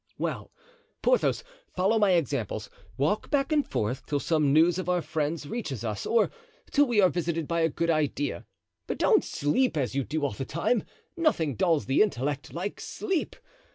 [0.17, 0.51] "Well,
[1.03, 1.43] Porthos,
[1.75, 6.07] follow my examples; walk back and forth till some news of our friends reaches us
[6.07, 6.31] or
[6.71, 8.47] till we are visited by a good idea.
[8.87, 10.85] But don't sleep as you do all the time;
[11.15, 13.35] nothing dulls the intellect like sleep.